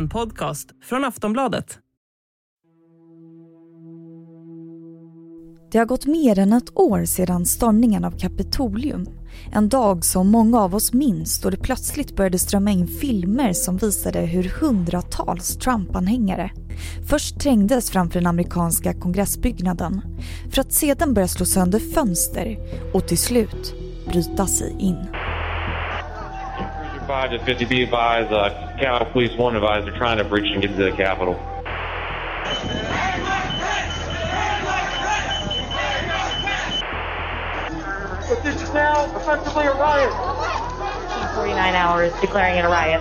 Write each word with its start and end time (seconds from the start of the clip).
En 0.00 0.08
podcast 0.08 0.68
från 0.82 1.04
Aftonbladet. 1.04 1.78
Det 5.72 5.78
har 5.78 5.86
gått 5.86 6.06
mer 6.06 6.38
än 6.38 6.52
ett 6.52 6.78
år 6.78 7.04
sedan 7.04 7.46
stormningen 7.46 8.04
av 8.04 8.18
Kapitolium. 8.18 9.06
En 9.52 9.68
dag 9.68 10.04
som 10.04 10.30
många 10.30 10.60
av 10.60 10.74
oss 10.74 10.92
minns 10.92 11.40
då 11.40 11.50
det 11.50 11.56
plötsligt 11.56 12.16
började 12.16 12.38
strömma 12.38 12.70
in 12.70 12.88
filmer 12.88 13.52
som 13.52 13.76
visade 13.76 14.20
hur 14.20 14.44
hundratals 14.60 15.56
Trump-anhängare 15.56 16.50
först 17.08 17.40
trängdes 17.40 17.90
framför 17.90 18.20
den 18.20 18.26
amerikanska 18.26 18.94
kongressbyggnaden 18.94 20.02
för 20.50 20.60
att 20.60 20.72
sedan 20.72 21.14
börja 21.14 21.28
slå 21.28 21.46
sönder 21.46 21.78
fönster 21.78 22.58
och 22.94 23.08
till 23.08 23.18
slut 23.18 23.74
bryta 24.06 24.46
sig 24.46 24.76
in. 24.78 24.96
5 27.10 27.30
to 27.32 27.38
50 27.40 27.64
be 27.64 27.82
advised, 27.82 28.32
uh, 28.32 28.50
Capitol 28.78 29.12
Police 29.12 29.36
1 29.36 29.56
advised 29.56 29.84
they're 29.84 29.98
trying 29.98 30.18
to 30.18 30.24
breach 30.24 30.46
and 30.52 30.62
get 30.62 30.68
to 30.68 30.76
the 30.76 30.92
Capitol. 30.92 31.34
But 38.28 38.44
this 38.44 38.62
is 38.62 38.72
now 38.72 39.12
effectively 39.16 39.66
a 39.66 39.74
riot. 39.74 41.34
49 41.34 41.74
hours 41.74 42.12
declaring 42.20 42.58
it 42.58 42.64
a 42.64 42.68
riot. 42.68 43.00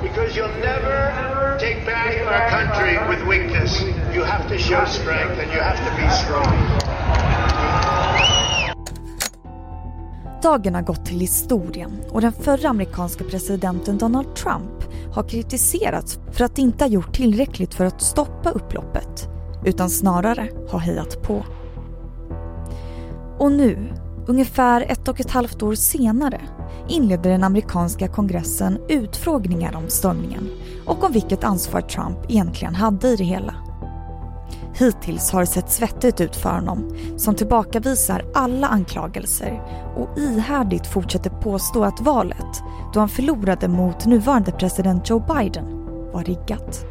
Because 0.00 0.34
you'll 0.34 0.48
never 0.48 1.58
take 1.60 1.84
back 1.84 2.16
our 2.26 2.48
country 2.48 2.96
with 3.10 3.28
weakness. 3.28 3.82
You 4.14 4.24
have 4.24 4.48
to 4.48 4.58
show 4.58 4.86
strength 4.86 5.38
and 5.38 5.52
you 5.52 5.60
have 5.60 5.76
to 5.76 5.96
be 6.00 6.08
strong. 6.24 6.87
Dagen 10.42 10.74
har 10.74 10.82
gått 10.82 11.06
till 11.06 11.20
historien 11.20 11.90
och 12.10 12.20
den 12.20 12.32
förra 12.32 12.68
amerikanska 12.68 13.24
presidenten 13.24 13.98
Donald 13.98 14.34
Trump 14.34 14.84
har 15.12 15.28
kritiserats 15.28 16.18
för 16.32 16.44
att 16.44 16.58
inte 16.58 16.84
ha 16.84 16.88
gjort 16.88 17.16
tillräckligt 17.16 17.74
för 17.74 17.84
att 17.84 18.02
stoppa 18.02 18.50
upploppet 18.50 19.28
utan 19.64 19.90
snarare 19.90 20.50
ha 20.70 20.78
hejat 20.78 21.22
på. 21.22 21.44
Och 23.38 23.52
nu, 23.52 23.92
ungefär 24.26 24.84
ett 24.88 25.08
och 25.08 25.20
ett 25.20 25.30
halvt 25.30 25.62
år 25.62 25.74
senare, 25.74 26.40
inleder 26.88 27.30
den 27.30 27.44
amerikanska 27.44 28.08
kongressen 28.08 28.78
utfrågningar 28.88 29.76
om 29.76 29.88
stormningen 29.88 30.48
och 30.86 31.04
om 31.04 31.12
vilket 31.12 31.44
ansvar 31.44 31.80
Trump 31.80 32.18
egentligen 32.28 32.74
hade 32.74 33.08
i 33.08 33.16
det 33.16 33.24
hela. 33.24 33.54
Hittills 34.78 35.30
har 35.30 35.40
det 35.40 35.46
sett 35.46 35.70
svettigt 35.70 36.20
ut 36.20 36.36
för 36.36 36.50
honom 36.50 36.96
som 37.16 37.34
tillbakavisar 37.34 38.24
alla 38.34 38.66
anklagelser 38.66 39.62
och 39.96 40.18
ihärdigt 40.18 40.86
fortsätter 40.86 41.30
påstå 41.30 41.84
att 41.84 42.00
valet, 42.00 42.62
då 42.94 43.00
han 43.00 43.08
förlorade 43.08 43.68
mot 43.68 44.06
nuvarande 44.06 44.52
president 44.52 45.10
Joe 45.10 45.18
Biden, 45.18 45.64
var 46.12 46.24
riggat. 46.24 46.84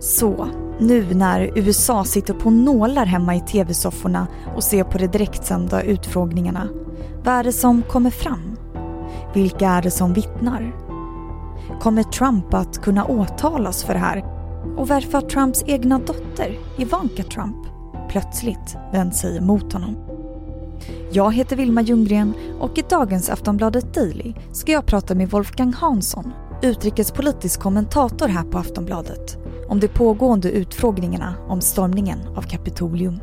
Så, 0.00 0.48
nu 0.78 1.14
när 1.14 1.58
USA 1.58 2.04
sitter 2.04 2.34
på 2.34 2.50
nålar 2.50 3.06
hemma 3.06 3.36
i 3.36 3.40
tv-sofforna 3.40 4.26
och 4.56 4.64
ser 4.64 4.84
på 4.84 4.98
de 4.98 5.06
direktsända 5.06 5.82
utfrågningarna, 5.82 6.68
vad 7.24 7.34
är 7.34 7.44
det 7.44 7.52
som 7.52 7.82
kommer 7.82 8.10
fram? 8.10 8.56
Vilka 9.34 9.68
är 9.68 9.82
det 9.82 9.90
som 9.90 10.12
vittnar? 10.12 10.74
Kommer 11.80 12.02
Trump 12.02 12.54
att 12.54 12.82
kunna 12.82 13.04
åtalas 13.04 13.84
för 13.84 13.94
det 13.94 14.00
här? 14.00 14.33
Och 14.76 14.88
varför 14.88 15.12
har 15.12 15.28
Trumps 15.28 15.64
egna 15.66 15.98
dotter, 15.98 16.58
Ivanka 16.78 17.22
Trump, 17.22 17.66
plötsligt 18.10 18.76
vänt 18.92 19.16
sig 19.16 19.36
emot 19.36 19.72
honom? 19.72 19.96
Jag 21.12 21.34
heter 21.34 21.56
Vilma 21.56 21.82
Ljunggren 21.82 22.34
och 22.60 22.78
i 22.78 22.82
dagens 22.88 23.30
Aftonbladet 23.30 23.94
Daily 23.94 24.34
ska 24.52 24.72
jag 24.72 24.86
prata 24.86 25.14
med 25.14 25.30
Wolfgang 25.30 25.72
Hansson, 25.72 26.32
utrikespolitisk 26.62 27.60
kommentator 27.60 28.28
här 28.28 28.44
på 28.44 28.58
Aftonbladet, 28.58 29.38
om 29.68 29.80
de 29.80 29.88
pågående 29.88 30.50
utfrågningarna 30.50 31.34
om 31.48 31.60
stormningen 31.60 32.18
av 32.36 32.42
Kapitolium. 32.42 33.20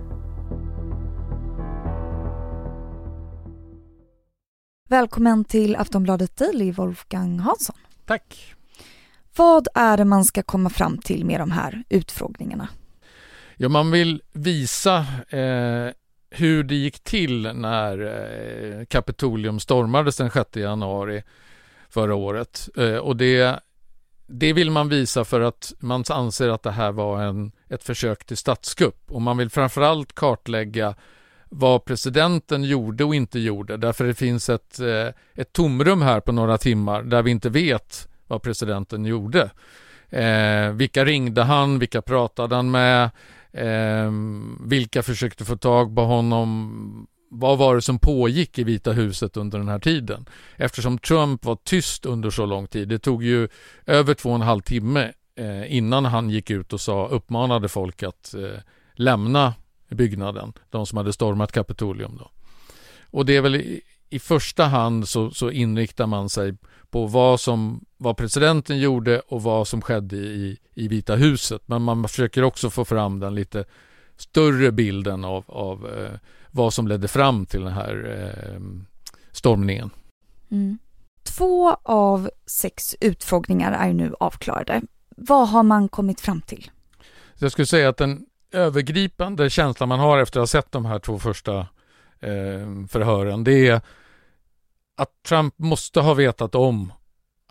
Välkommen 4.90 5.44
till 5.44 5.76
Aftonbladet 5.76 6.38
Daily, 6.38 6.72
Wolfgang 6.72 7.40
Hansson. 7.40 7.76
Tack. 8.06 8.56
Vad 9.36 9.68
är 9.74 9.98
det 9.98 10.06
man 10.06 10.26
ska 10.26 10.44
komma 10.44 10.70
fram 10.70 10.98
till 10.98 11.26
med 11.26 11.40
de 11.40 11.52
här 11.52 11.84
utfrågningarna? 11.90 12.68
Ja, 13.56 13.70
man 13.70 13.92
vill 13.92 14.22
visa 14.32 14.98
eh, 15.30 15.90
hur 16.30 16.64
det 16.64 16.76
gick 16.76 17.04
till 17.04 17.42
när 17.42 18.02
eh, 18.02 18.86
Kapitolium 18.86 19.60
stormades 19.60 20.18
den 20.18 20.32
6 20.32 20.56
januari 20.56 21.24
förra 21.90 22.16
året. 22.16 22.70
Eh, 22.78 22.96
och 22.96 23.18
det, 23.18 23.60
det 24.28 24.54
vill 24.54 24.72
man 24.72 24.90
visa 24.90 25.26
för 25.26 25.42
att 25.42 25.74
man 25.80 26.04
anser 26.10 26.50
att 26.50 26.64
det 26.64 26.72
här 26.72 26.92
var 26.92 27.24
en, 27.24 27.52
ett 27.70 27.84
försök 27.84 28.26
till 28.26 28.38
statskupp 28.38 29.12
och 29.12 29.22
man 29.22 29.38
vill 29.38 29.50
framförallt 29.50 30.16
kartlägga 30.16 30.96
vad 31.50 31.86
presidenten 31.86 32.64
gjorde 32.64 33.04
och 33.04 33.16
inte 33.16 33.40
gjorde 33.40 33.78
därför 33.78 34.06
det 34.06 34.14
finns 34.14 34.50
ett, 34.50 34.80
eh, 34.80 35.08
ett 35.34 35.54
tomrum 35.54 36.02
här 36.02 36.20
på 36.20 36.32
några 36.32 36.58
timmar 36.58 37.04
där 37.04 37.22
vi 37.22 37.32
inte 37.32 37.50
vet 37.50 38.08
vad 38.32 38.42
presidenten 38.42 39.06
gjorde. 39.06 39.52
Eh, 40.10 40.72
vilka 40.72 41.06
ringde 41.06 41.44
han? 41.44 41.80
Vilka 41.80 42.02
pratade 42.02 42.56
han 42.56 42.72
med? 42.72 43.10
Eh, 43.52 44.12
vilka 44.60 45.04
försökte 45.04 45.46
få 45.46 45.58
tag 45.58 45.96
på 45.96 46.02
honom? 46.02 47.08
Vad 47.30 47.58
var 47.58 47.76
det 47.76 47.82
som 47.82 48.00
pågick 48.00 48.60
i 48.60 48.64
Vita 48.64 48.92
huset 48.92 49.38
under 49.38 49.58
den 49.60 49.68
här 49.68 49.80
tiden? 49.80 50.26
Eftersom 50.58 50.98
Trump 50.98 51.46
var 51.46 51.56
tyst 51.64 52.06
under 52.06 52.30
så 52.30 52.46
lång 52.46 52.68
tid. 52.68 52.88
Det 52.88 53.00
tog 53.00 53.24
ju 53.24 53.48
över 53.86 54.14
två 54.14 54.30
och 54.30 54.36
en 54.36 54.42
halv 54.42 54.62
timme 54.62 55.12
eh, 55.36 55.76
innan 55.76 56.06
han 56.06 56.30
gick 56.30 56.50
ut 56.50 56.74
och 56.74 56.82
sa, 56.82 57.08
uppmanade 57.08 57.70
folk 57.70 58.04
att 58.04 58.34
eh, 58.34 58.60
lämna 58.94 59.54
byggnaden, 59.90 60.54
de 60.70 60.86
som 60.86 60.98
hade 60.98 61.14
stormat 61.14 61.52
Kapitolium. 61.52 62.18
Då. 62.18 62.32
Och 63.12 63.26
det 63.26 63.36
är 63.38 63.42
väl 63.42 63.56
i, 63.56 63.82
i 64.10 64.20
första 64.20 64.66
hand 64.66 65.08
så, 65.08 65.32
så 65.32 65.52
inriktar 65.52 66.08
man 66.08 66.30
sig 66.30 66.54
på 66.90 67.08
vad 67.08 67.40
som 67.40 67.86
vad 68.02 68.18
presidenten 68.18 68.80
gjorde 68.80 69.20
och 69.20 69.44
vad 69.44 69.68
som 69.68 69.82
skedde 69.82 70.16
i, 70.16 70.58
i 70.74 70.88
Vita 70.88 71.16
huset. 71.16 71.62
Men 71.66 71.82
man 71.82 72.08
försöker 72.08 72.44
också 72.44 72.70
få 72.70 72.86
fram 72.86 73.20
den 73.20 73.36
lite 73.36 73.66
större 74.18 74.72
bilden 74.72 75.26
av, 75.26 75.44
av 75.48 75.88
eh, 75.88 76.20
vad 76.52 76.74
som 76.74 76.88
ledde 76.88 77.08
fram 77.08 77.46
till 77.46 77.62
den 77.62 77.74
här 77.74 78.28
eh, 78.34 78.62
stormningen. 79.32 79.90
Mm. 80.52 80.78
Två 81.24 81.74
av 81.84 82.30
sex 82.46 82.96
utfrågningar 83.00 83.72
är 83.72 83.94
nu 83.94 84.14
avklarade. 84.20 84.82
Vad 85.18 85.50
har 85.50 85.64
man 85.64 85.90
kommit 85.90 86.22
fram 86.22 86.42
till? 86.42 86.72
Jag 87.38 87.52
skulle 87.52 87.66
säga 87.66 87.90
att 87.90 87.98
den 87.98 88.26
övergripande 88.52 89.50
känslan 89.50 89.90
man 89.90 90.00
har 90.00 90.18
efter 90.18 90.40
att 90.40 90.42
ha 90.42 90.48
sett 90.48 90.72
de 90.72 90.86
här 90.86 91.00
två 91.00 91.20
första 91.20 91.60
eh, 92.20 92.88
förhören, 92.90 93.44
det 93.44 93.68
är 93.68 93.82
att 94.98 95.24
Trump 95.28 95.54
måste 95.58 96.00
ha 96.00 96.14
vetat 96.14 96.56
om 96.56 96.94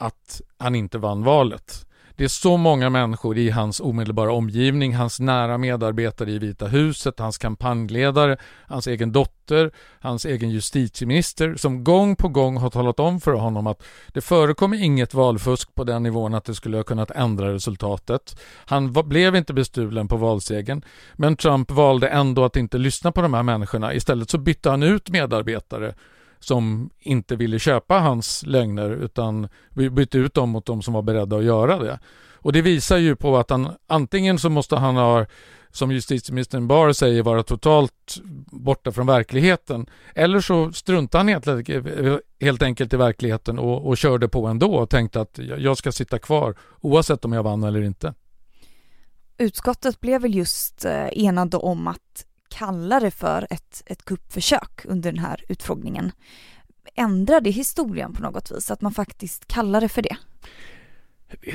att 0.00 0.40
han 0.58 0.74
inte 0.74 0.98
vann 0.98 1.22
valet. 1.22 1.86
Det 2.20 2.24
är 2.24 2.28
så 2.28 2.56
många 2.56 2.90
människor 2.90 3.38
i 3.38 3.50
hans 3.50 3.80
omedelbara 3.80 4.32
omgivning, 4.32 4.94
hans 4.94 5.20
nära 5.20 5.58
medarbetare 5.58 6.30
i 6.30 6.38
Vita 6.38 6.66
huset, 6.66 7.18
hans 7.18 7.38
kampanjledare, 7.38 8.36
hans 8.66 8.86
egen 8.86 9.12
dotter, 9.12 9.70
hans 10.00 10.24
egen 10.24 10.50
justitieminister 10.50 11.54
som 11.54 11.84
gång 11.84 12.16
på 12.16 12.28
gång 12.28 12.56
har 12.56 12.70
talat 12.70 13.00
om 13.00 13.20
för 13.20 13.32
honom 13.32 13.66
att 13.66 13.82
det 14.12 14.20
förekommer 14.20 14.82
inget 14.82 15.14
valfusk 15.14 15.74
på 15.74 15.84
den 15.84 16.02
nivån 16.02 16.34
att 16.34 16.44
det 16.44 16.54
skulle 16.54 16.76
ha 16.76 16.84
kunnat 16.84 17.10
ändra 17.10 17.52
resultatet. 17.54 18.40
Han 18.66 18.92
blev 18.92 19.36
inte 19.36 19.54
bestulen 19.54 20.08
på 20.08 20.16
valsegen, 20.16 20.82
men 21.14 21.36
Trump 21.36 21.70
valde 21.70 22.08
ändå 22.08 22.44
att 22.44 22.56
inte 22.56 22.78
lyssna 22.78 23.12
på 23.12 23.22
de 23.22 23.34
här 23.34 23.42
människorna. 23.42 23.94
Istället 23.94 24.30
så 24.30 24.38
bytte 24.38 24.70
han 24.70 24.82
ut 24.82 25.10
medarbetare 25.10 25.94
som 26.40 26.90
inte 26.98 27.36
ville 27.36 27.58
köpa 27.58 27.98
hans 27.98 28.46
lögner 28.46 28.90
utan 28.90 29.48
bytte 29.74 30.18
ut 30.18 30.34
dem 30.34 30.50
mot 30.50 30.66
de 30.66 30.82
som 30.82 30.94
var 30.94 31.02
beredda 31.02 31.36
att 31.36 31.44
göra 31.44 31.78
det. 31.78 31.98
Och 32.34 32.52
det 32.52 32.62
visar 32.62 32.98
ju 32.98 33.16
på 33.16 33.38
att 33.38 33.50
han 33.50 33.68
antingen 33.86 34.38
så 34.38 34.50
måste 34.50 34.76
han 34.76 34.96
ha 34.96 35.26
som 35.72 35.92
justitieministern 35.92 36.68
Barr 36.68 36.92
säger 36.92 37.22
vara 37.22 37.42
totalt 37.42 38.16
borta 38.46 38.92
från 38.92 39.06
verkligheten 39.06 39.86
eller 40.14 40.40
så 40.40 40.72
struntade 40.72 41.18
han 41.18 41.28
helt, 41.28 41.68
helt 42.40 42.62
enkelt 42.62 42.92
i 42.92 42.96
verkligheten 42.96 43.58
och, 43.58 43.86
och 43.86 43.96
körde 43.96 44.28
på 44.28 44.46
ändå 44.46 44.74
och 44.74 44.90
tänkte 44.90 45.20
att 45.20 45.38
jag 45.38 45.78
ska 45.78 45.92
sitta 45.92 46.18
kvar 46.18 46.54
oavsett 46.80 47.24
om 47.24 47.32
jag 47.32 47.42
vann 47.42 47.62
eller 47.62 47.82
inte. 47.82 48.14
Utskottet 49.38 50.00
blev 50.00 50.22
väl 50.22 50.34
just 50.34 50.84
eh, 50.84 51.08
enade 51.12 51.56
om 51.56 51.86
att 51.86 52.26
kalla 52.60 53.00
det 53.00 53.10
för 53.10 53.46
ett, 53.50 53.82
ett 53.86 54.04
kuppförsök 54.04 54.84
under 54.84 55.12
den 55.12 55.24
här 55.24 55.44
utfrågningen. 55.48 56.12
Ändrar 56.94 57.40
det 57.40 57.50
historien 57.50 58.12
på 58.12 58.22
något 58.22 58.50
vis, 58.50 58.70
att 58.70 58.80
man 58.80 58.92
faktiskt 58.92 59.46
kallar 59.46 59.80
det 59.80 59.88
för 59.88 60.02
det? 60.02 60.16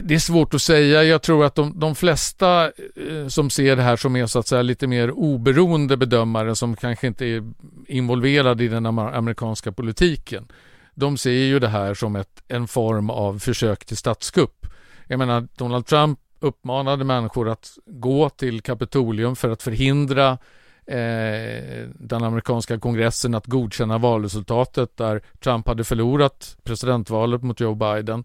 Det 0.03 0.15
är 0.15 0.19
svårt 0.19 0.53
att 0.53 0.61
säga. 0.61 1.03
Jag 1.03 1.21
tror 1.21 1.45
att 1.45 1.55
de, 1.55 1.79
de 1.79 1.95
flesta 1.95 2.65
eh, 2.65 3.27
som 3.27 3.49
ser 3.49 3.75
det 3.75 3.81
här 3.81 3.95
som 3.95 4.15
är 4.15 4.25
så 4.25 4.39
att 4.39 4.47
säga 4.47 4.61
lite 4.61 4.87
mer 4.87 5.11
oberoende 5.11 5.97
bedömare 5.97 6.55
som 6.55 6.75
kanske 6.75 7.07
inte 7.07 7.25
är 7.25 7.43
involverade 7.87 8.63
i 8.63 8.67
den 8.67 8.85
amerikanska 8.85 9.71
politiken. 9.71 10.47
De 10.95 11.17
ser 11.17 11.31
ju 11.31 11.59
det 11.59 11.67
här 11.67 11.93
som 11.93 12.15
ett, 12.15 12.43
en 12.47 12.67
form 12.67 13.09
av 13.09 13.39
försök 13.39 13.85
till 13.85 13.97
statskupp. 13.97 14.67
Jag 15.07 15.17
menar, 15.17 15.47
Donald 15.57 15.85
Trump 15.85 16.19
uppmanade 16.39 17.03
människor 17.03 17.49
att 17.49 17.77
gå 17.85 18.29
till 18.29 18.61
Kapitolium 18.61 19.35
för 19.35 19.49
att 19.49 19.63
förhindra 19.63 20.37
eh, 20.87 21.87
den 21.93 22.23
amerikanska 22.23 22.79
kongressen 22.79 23.35
att 23.35 23.47
godkänna 23.47 23.97
valresultatet 23.97 24.97
där 24.97 25.21
Trump 25.43 25.67
hade 25.67 25.83
förlorat 25.83 26.57
presidentvalet 26.63 27.43
mot 27.43 27.59
Joe 27.59 27.75
Biden. 27.75 28.23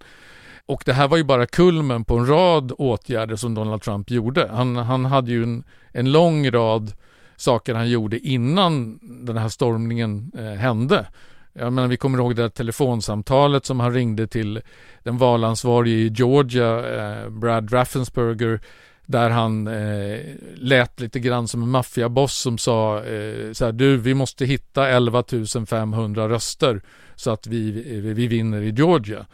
Och 0.66 0.82
det 0.86 0.92
här 0.92 1.08
var 1.08 1.16
ju 1.16 1.24
bara 1.24 1.46
kulmen 1.46 2.04
på 2.04 2.16
en 2.16 2.26
rad 2.26 2.72
åtgärder 2.78 3.36
som 3.36 3.54
Donald 3.54 3.82
Trump 3.82 4.10
gjorde. 4.10 4.48
Han, 4.52 4.76
han 4.76 5.04
hade 5.04 5.30
ju 5.30 5.42
en, 5.42 5.64
en 5.92 6.12
lång 6.12 6.50
rad 6.50 6.92
saker 7.36 7.74
han 7.74 7.90
gjorde 7.90 8.18
innan 8.18 8.98
den 9.02 9.36
här 9.36 9.48
stormningen 9.48 10.32
eh, 10.38 10.44
hände. 10.44 11.06
Jag 11.52 11.72
menar, 11.72 11.88
vi 11.88 11.96
kommer 11.96 12.18
ihåg 12.18 12.36
det 12.36 12.42
här 12.42 12.48
telefonsamtalet 12.48 13.66
som 13.66 13.80
han 13.80 13.92
ringde 13.92 14.26
till 14.26 14.60
den 15.02 15.18
valansvarige 15.18 15.94
i 15.94 16.08
Georgia, 16.08 16.96
eh, 16.96 17.30
Brad 17.30 17.72
Raffensperger, 17.72 18.60
där 19.10 19.30
han 19.30 19.66
eh, 19.66 20.20
lät 20.54 21.00
lite 21.00 21.20
grann 21.20 21.48
som 21.48 21.62
en 21.62 21.68
maffiaboss 21.68 22.34
som 22.34 22.58
sa 22.58 23.04
eh, 23.04 23.52
så 23.52 23.64
här, 23.64 23.72
du, 23.72 23.96
vi 23.96 24.14
måste 24.14 24.44
hitta 24.44 24.88
11 24.88 25.24
500 25.66 26.28
röster 26.28 26.82
så 27.16 27.30
att 27.30 27.46
vi, 27.46 27.70
vi, 27.70 28.12
vi 28.12 28.26
vinner 28.26 28.60
i 28.62 28.70
Georgia. 28.70 29.26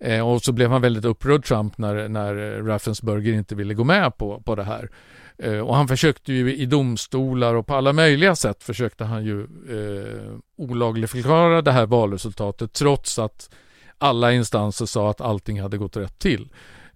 Eh, 0.00 0.28
och 0.28 0.42
så 0.42 0.52
blev 0.52 0.70
han 0.70 0.82
väldigt 0.82 1.04
upprörd 1.04 1.44
Trump 1.44 1.78
när, 1.78 2.08
när 2.08 2.62
Raffensperger 2.62 3.32
inte 3.32 3.54
ville 3.54 3.74
gå 3.74 3.84
med 3.84 4.16
på, 4.18 4.40
på 4.40 4.54
det 4.54 4.64
här. 4.64 4.90
Eh, 5.38 5.58
och 5.58 5.76
han 5.76 5.88
försökte 5.88 6.32
ju 6.32 6.54
i 6.56 6.66
domstolar 6.66 7.54
och 7.54 7.66
på 7.66 7.74
alla 7.74 7.92
möjliga 7.92 8.36
sätt 8.36 8.62
försökte 8.62 9.04
han 9.04 9.24
ju 9.24 9.40
eh, 9.42 10.38
olagligförklara 10.56 11.62
det 11.62 11.72
här 11.72 11.86
valresultatet 11.86 12.72
trots 12.72 13.18
att 13.18 13.50
alla 13.98 14.32
instanser 14.32 14.86
sa 14.86 15.10
att 15.10 15.20
allting 15.20 15.60
hade 15.60 15.78
gått 15.78 15.96
rätt 15.96 16.18
till. 16.18 16.48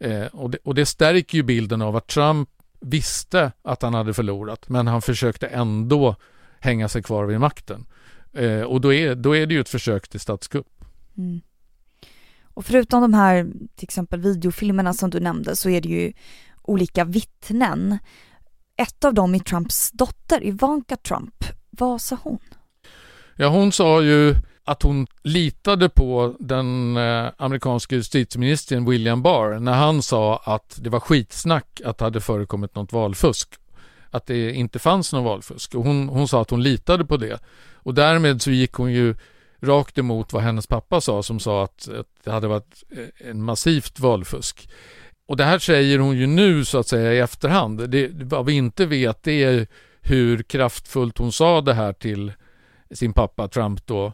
Eh, 0.03 0.27
och, 0.27 0.51
det, 0.51 0.59
och 0.65 0.75
det 0.75 0.87
stärker 0.87 1.37
ju 1.37 1.43
bilden 1.43 1.83
av 1.83 1.97
att 1.97 2.07
Trump 2.07 2.49
visste 2.81 3.53
att 3.63 3.83
han 3.83 3.95
hade 3.95 4.15
förlorat 4.15 4.69
men 4.69 4.87
han 4.87 5.03
försökte 5.03 5.47
ändå 5.47 6.17
hänga 6.61 6.89
sig 6.89 7.03
kvar 7.03 7.25
vid 7.25 7.41
makten. 7.41 7.87
Eh, 8.33 8.61
och 8.61 8.81
då 8.81 8.93
är, 8.93 9.15
då 9.15 9.37
är 9.37 9.47
det 9.47 9.55
ju 9.55 9.61
ett 9.61 9.69
försök 9.69 10.09
till 10.09 10.21
statskupp. 10.21 10.67
Mm. 11.17 11.41
Och 12.55 12.65
förutom 12.65 13.03
de 13.03 13.15
här 13.15 13.47
till 13.77 13.85
exempel 13.85 14.21
videofilmerna 14.21 14.95
som 14.95 15.11
du 15.11 15.21
nämnde 15.21 15.57
så 15.57 15.69
är 15.69 15.81
det 15.81 15.89
ju 15.89 16.13
olika 16.63 17.05
vittnen 17.05 17.99
ett 18.77 19.05
av 19.05 19.15
dem 19.15 19.35
är 19.35 19.39
Trumps 19.39 19.91
dotter, 19.91 20.45
Ivanka 20.45 20.97
Trump. 20.97 21.45
Vad 21.71 22.01
sa 22.01 22.19
hon? 22.23 22.39
Ja, 23.37 23.49
hon 23.49 23.73
sa 23.73 24.03
ju 24.03 24.35
att 24.65 24.83
hon 24.83 25.07
litade 25.23 25.89
på 25.89 26.37
den 26.39 26.97
eh, 26.97 27.31
amerikanske 27.37 27.95
justitieministern 27.95 28.91
William 28.91 29.23
Barr 29.23 29.59
när 29.59 29.73
han 29.73 30.03
sa 30.03 30.43
att 30.45 30.79
det 30.81 30.91
var 30.91 31.01
skitsnack 31.01 31.81
att 31.85 31.99
det 31.99 32.05
hade 32.05 32.21
förekommit 32.21 32.75
något 32.75 32.93
valfusk. 32.93 33.49
Att 34.11 34.27
det 34.27 34.53
inte 34.53 34.79
fanns 34.79 35.13
något 35.13 35.25
valfusk. 35.25 35.75
Och 35.75 35.85
hon, 35.85 36.09
hon 36.09 36.29
sa 36.29 36.43
att 36.43 36.51
hon 36.51 36.63
litade 36.63 37.05
på 37.05 37.17
det. 37.17 37.41
Och 37.75 37.95
därmed 37.95 38.43
så 38.43 38.51
gick 38.51 38.73
hon 38.73 38.93
ju 38.93 39.15
rakt 39.61 39.99
emot 39.99 40.33
vad 40.33 40.43
hennes 40.43 40.67
pappa 40.67 41.01
sa 41.01 41.23
som 41.23 41.41
sa 41.41 41.65
att, 41.65 41.89
att 41.89 42.07
det 42.25 42.31
hade 42.31 42.49
varit 42.49 42.85
eh, 42.91 43.31
en 43.31 43.43
massivt 43.43 44.01
valfusk. 44.01 44.69
Och 45.27 45.37
det 45.37 45.45
här 45.45 45.59
säger 45.59 45.99
hon 45.99 46.17
ju 46.17 46.27
nu 46.27 46.65
så 46.65 46.79
att 46.79 46.89
säga 46.89 47.13
i 47.13 47.19
efterhand. 47.19 47.91
Det, 47.91 48.11
vad 48.13 48.47
vi 48.47 48.53
inte 48.53 48.87
vet 48.87 49.23
det 49.23 49.45
är 49.45 49.67
hur 50.01 50.43
kraftfullt 50.43 51.19
hon 51.19 51.33
sa 51.33 51.61
det 51.61 51.75
här 51.75 51.93
till 51.93 52.33
sin 52.91 53.13
pappa 53.13 53.49
Trump 53.49 53.87
då 53.87 54.13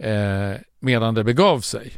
eh, 0.00 0.60
medan 0.80 1.14
det 1.14 1.24
begav 1.24 1.60
sig. 1.60 1.92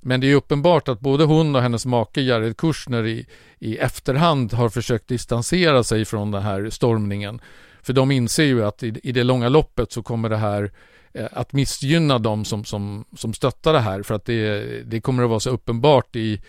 Men 0.00 0.20
det 0.20 0.26
är 0.30 0.34
uppenbart 0.34 0.88
att 0.88 1.00
både 1.00 1.24
hon 1.24 1.54
och 1.54 1.62
hennes 1.62 1.86
make 1.86 2.20
Jared 2.20 2.56
Kushner 2.56 3.06
i, 3.06 3.26
i 3.58 3.76
efterhand 3.76 4.52
har 4.52 4.68
försökt 4.68 5.08
distansera 5.08 5.84
sig 5.84 6.04
från 6.04 6.30
den 6.30 6.42
här 6.42 6.70
stormningen. 6.70 7.40
För 7.82 7.92
de 7.92 8.10
inser 8.10 8.44
ju 8.44 8.64
att 8.64 8.82
i, 8.82 9.00
i 9.02 9.12
det 9.12 9.24
långa 9.24 9.48
loppet 9.48 9.92
så 9.92 10.02
kommer 10.02 10.28
det 10.28 10.36
här 10.36 10.72
eh, 11.14 11.26
att 11.32 11.52
missgynna 11.52 12.18
dem 12.18 12.44
som, 12.44 12.64
som, 12.64 13.04
som 13.16 13.34
stöttar 13.34 13.72
det 13.72 13.80
här 13.80 14.02
för 14.02 14.14
att 14.14 14.24
det, 14.24 14.62
det 14.82 15.00
kommer 15.00 15.22
att 15.22 15.30
vara 15.30 15.40
så 15.40 15.50
uppenbart 15.50 16.16
i, 16.16 16.40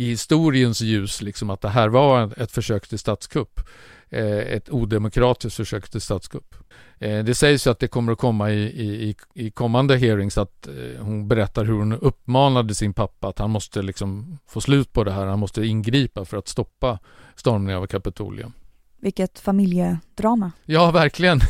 i 0.00 0.04
historiens 0.04 0.80
ljus 0.80 1.22
liksom 1.22 1.50
att 1.50 1.60
det 1.60 1.68
här 1.68 1.88
var 1.88 2.40
ett 2.42 2.52
försök 2.52 2.88
till 2.88 2.98
statskupp. 2.98 3.60
Eh, 4.08 4.38
ett 4.38 4.70
odemokratiskt 4.70 5.56
försök 5.56 5.90
till 5.90 6.00
statskupp. 6.00 6.54
Eh, 6.98 7.24
det 7.24 7.34
sägs 7.34 7.66
ju 7.66 7.70
att 7.70 7.78
det 7.78 7.88
kommer 7.88 8.12
att 8.12 8.18
komma 8.18 8.50
i, 8.50 8.62
i, 8.62 9.14
i 9.34 9.50
kommande 9.50 9.96
hearings 9.96 10.38
att 10.38 10.66
eh, 10.66 11.04
hon 11.04 11.28
berättar 11.28 11.64
hur 11.64 11.72
hon 11.72 11.92
uppmanade 11.92 12.74
sin 12.74 12.92
pappa 12.92 13.28
att 13.28 13.38
han 13.38 13.50
måste 13.50 13.82
liksom 13.82 14.38
få 14.48 14.60
slut 14.60 14.92
på 14.92 15.04
det 15.04 15.12
här. 15.12 15.26
Han 15.26 15.38
måste 15.38 15.66
ingripa 15.66 16.24
för 16.24 16.36
att 16.36 16.48
stoppa 16.48 16.98
stormningen 17.36 17.82
av 17.82 17.86
Kapitolium. 17.86 18.52
Vilket 19.00 19.38
familjedrama. 19.38 20.52
Ja, 20.64 20.90
verkligen. 20.90 21.40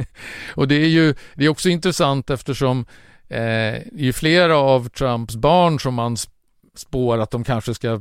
och 0.54 0.68
det 0.68 0.74
är 0.74 0.88
ju 0.88 1.14
det 1.34 1.44
är 1.44 1.48
också 1.48 1.68
intressant 1.68 2.30
eftersom 2.30 2.80
eh, 3.28 3.36
det 3.92 4.08
är 4.08 4.12
flera 4.12 4.56
av 4.56 4.88
Trumps 4.88 5.36
barn 5.36 5.80
som 5.80 5.94
man 5.94 6.16
spår 6.78 7.18
att 7.18 7.30
de 7.30 7.44
kanske 7.44 7.74
ska 7.74 7.92
eh, 7.92 8.00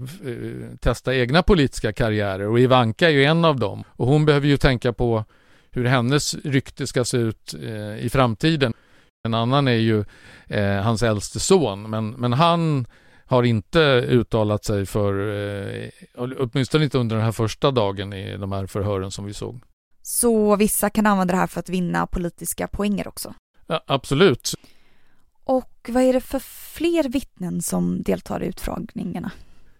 testa 0.79 1.15
egna 1.15 1.43
politiska 1.43 1.93
karriärer 1.93 2.47
och 2.47 2.59
Ivanka 2.59 3.07
är 3.07 3.11
ju 3.11 3.23
en 3.23 3.45
av 3.45 3.59
dem. 3.59 3.83
Och 3.89 4.07
hon 4.07 4.25
behöver 4.25 4.47
ju 4.47 4.57
tänka 4.57 4.93
på 4.93 5.25
hur 5.71 5.85
hennes 5.85 6.35
rykte 6.35 6.87
ska 6.87 7.05
se 7.05 7.17
ut 7.17 7.53
eh, 7.53 8.05
i 8.05 8.09
framtiden. 8.11 8.73
En 9.23 9.33
annan 9.33 9.67
är 9.67 9.71
ju 9.71 10.05
eh, 10.47 10.81
hans 10.81 11.03
äldste 11.03 11.39
son, 11.39 11.89
men, 11.89 12.09
men 12.09 12.33
han 12.33 12.87
har 13.25 13.43
inte 13.43 13.79
uttalat 14.07 14.63
sig 14.63 14.85
för, 14.85 15.13
eh, 15.73 15.89
åtminstone 16.15 16.83
inte 16.83 16.97
under 16.97 17.15
den 17.15 17.25
här 17.25 17.31
första 17.31 17.71
dagen 17.71 18.13
i 18.13 18.37
de 18.37 18.51
här 18.51 18.65
förhören 18.65 19.11
som 19.11 19.25
vi 19.25 19.33
såg. 19.33 19.61
Så 20.01 20.55
vissa 20.55 20.89
kan 20.89 21.05
använda 21.05 21.33
det 21.33 21.39
här 21.39 21.47
för 21.47 21.59
att 21.59 21.69
vinna 21.69 22.07
politiska 22.07 22.67
poänger 22.67 23.07
också? 23.07 23.33
Ja, 23.67 23.83
absolut. 23.87 24.53
Och 25.47 25.71
vad 25.87 26.03
är 26.03 26.13
det 26.13 26.21
för 26.21 26.39
fler 26.73 27.09
vittnen 27.09 27.61
som 27.61 28.03
deltar 28.03 28.43
i 28.43 28.47
utfrågningarna? 28.47 29.31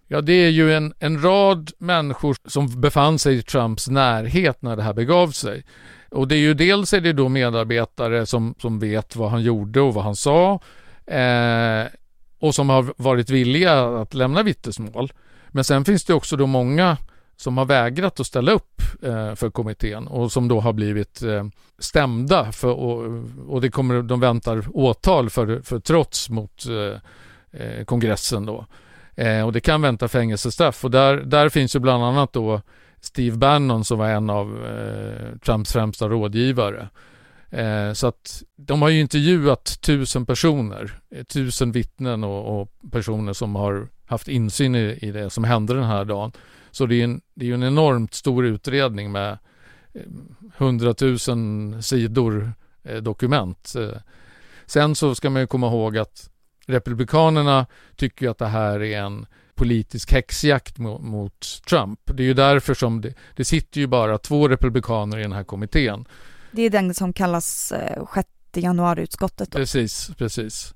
Ja, 0.06 0.20
det 0.20 0.32
är 0.32 0.48
ju 0.48 0.74
en, 0.74 0.94
en 0.98 1.22
rad 1.22 1.70
människor 1.78 2.36
som 2.44 2.80
befann 2.80 3.18
sig 3.18 3.38
i 3.38 3.42
Trumps 3.42 3.88
närhet 3.88 4.62
när 4.62 4.76
det 4.76 4.82
här 4.82 4.92
begav 4.92 5.30
sig. 5.30 5.64
Och 6.10 6.28
det 6.28 6.34
är 6.34 6.38
ju 6.38 6.54
dels 6.54 6.92
är 6.92 7.00
det 7.00 7.12
då 7.12 7.28
medarbetare 7.28 8.26
som, 8.26 8.54
som 8.58 8.78
vet 8.78 9.16
vad 9.16 9.30
han 9.30 9.42
gjorde 9.42 9.80
och 9.80 9.94
vad 9.94 10.04
han 10.04 10.16
sa 10.16 10.60
eh, 11.06 11.86
och 12.38 12.54
som 12.54 12.68
har 12.68 12.94
varit 12.96 13.30
villiga 13.30 14.00
att 14.00 14.14
lämna 14.14 14.42
vittnesmål. 14.42 15.12
Men 15.48 15.64
sen 15.64 15.84
finns 15.84 16.04
det 16.04 16.14
också 16.14 16.36
då 16.36 16.46
många 16.46 16.96
som 17.38 17.58
har 17.58 17.64
vägrat 17.64 18.20
att 18.20 18.26
ställa 18.26 18.52
upp 18.52 18.82
eh, 19.02 19.34
för 19.34 19.50
kommittén 19.50 20.06
och 20.06 20.32
som 20.32 20.48
då 20.48 20.60
har 20.60 20.72
blivit 20.72 21.22
eh, 21.22 21.46
stämda 21.78 22.52
för, 22.52 22.70
och, 22.70 23.24
och 23.48 23.60
det 23.60 23.70
kommer, 23.70 24.02
de 24.02 24.20
väntar 24.20 24.64
åtal 24.72 25.30
för, 25.30 25.60
för 25.62 25.80
trots 25.80 26.30
mot 26.30 26.66
eh, 26.66 27.60
eh 27.60 27.84
kongressen 27.84 28.46
då. 28.46 28.66
Eh, 29.14 29.46
och 29.46 29.52
det 29.52 29.60
kan 29.60 29.82
vänta 29.82 30.08
fängelsestraff 30.08 30.84
och 30.84 30.90
där, 30.90 31.16
där 31.16 31.48
finns 31.48 31.76
ju 31.76 31.80
bland 31.80 32.04
annat 32.04 32.32
då 32.32 32.60
Steve 33.00 33.36
Bannon 33.36 33.84
som 33.84 33.98
var 33.98 34.08
en 34.08 34.30
av 34.30 34.66
eh, 34.66 35.38
Trumps 35.38 35.72
främsta 35.72 36.08
rådgivare. 36.08 36.88
Eh, 37.50 37.92
så 37.92 38.06
att 38.06 38.42
de 38.56 38.82
har 38.82 38.88
ju 38.88 39.00
intervjuat 39.00 39.80
tusen 39.80 40.26
personer, 40.26 40.98
eh, 41.10 41.24
tusen 41.24 41.72
vittnen 41.72 42.24
och, 42.24 42.60
och 42.60 42.68
personer 42.92 43.32
som 43.32 43.56
har 43.56 43.88
haft 44.06 44.28
insyn 44.28 44.74
i, 44.74 44.98
i 45.02 45.10
det 45.10 45.30
som 45.30 45.44
hände 45.44 45.74
den 45.74 45.84
här 45.84 46.04
dagen. 46.04 46.32
Så 46.70 46.86
det 46.86 46.94
är, 46.94 47.04
en, 47.04 47.20
det 47.34 47.50
är 47.50 47.54
en 47.54 47.62
enormt 47.62 48.14
stor 48.14 48.46
utredning 48.46 49.12
med 49.12 49.38
eh, 49.94 50.02
hundratusen 50.56 51.82
sidor 51.82 52.52
eh, 52.82 52.96
dokument. 52.96 53.74
Eh, 53.78 54.00
sen 54.66 54.94
så 54.94 55.14
ska 55.14 55.30
man 55.30 55.42
ju 55.42 55.46
komma 55.46 55.66
ihåg 55.66 55.98
att 55.98 56.30
Republikanerna 56.66 57.66
tycker 57.96 58.28
att 58.28 58.38
det 58.38 58.46
här 58.46 58.82
är 58.82 59.00
en 59.00 59.26
politisk 59.54 60.12
häxjakt 60.12 60.78
mot, 60.78 61.62
Trump. 61.68 62.00
Det 62.04 62.22
är 62.22 62.26
ju 62.26 62.34
därför 62.34 62.74
som 62.74 63.00
det, 63.00 63.14
det, 63.36 63.44
sitter 63.44 63.80
ju 63.80 63.86
bara 63.86 64.18
två 64.18 64.48
republikaner 64.48 65.18
i 65.18 65.22
den 65.22 65.32
här 65.32 65.44
kommittén. 65.44 66.04
Det 66.50 66.62
är 66.62 66.70
den 66.70 66.94
som 66.94 67.12
kallas 67.12 67.72
eh, 67.72 68.04
6 68.14 68.28
januari-utskottet. 68.54 69.50
Precis, 69.50 70.10
precis. 70.18 70.74